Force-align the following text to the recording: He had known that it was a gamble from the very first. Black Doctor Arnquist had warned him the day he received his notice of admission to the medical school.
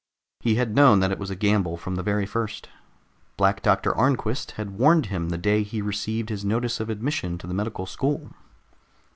He 0.39 0.55
had 0.55 0.73
known 0.73 0.99
that 1.01 1.11
it 1.11 1.19
was 1.19 1.29
a 1.29 1.35
gamble 1.35 1.77
from 1.77 1.93
the 1.93 2.01
very 2.01 2.25
first. 2.25 2.67
Black 3.37 3.61
Doctor 3.61 3.95
Arnquist 3.95 4.53
had 4.53 4.71
warned 4.79 5.05
him 5.13 5.29
the 5.29 5.37
day 5.37 5.61
he 5.61 5.79
received 5.79 6.29
his 6.29 6.43
notice 6.43 6.79
of 6.79 6.89
admission 6.89 7.37
to 7.37 7.45
the 7.45 7.53
medical 7.53 7.85
school. 7.85 8.31